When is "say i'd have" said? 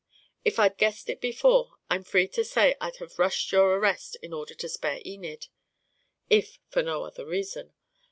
2.43-3.19